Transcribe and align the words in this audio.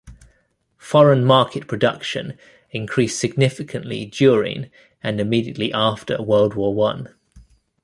Foreign 0.79 1.23
market 1.23 1.67
production 1.67 2.35
increased 2.71 3.19
significantly 3.19 4.03
during 4.07 4.71
and 5.03 5.21
immediately 5.21 5.71
after 5.71 6.19
World 6.23 6.55
War 6.55 6.73
One. 6.73 7.13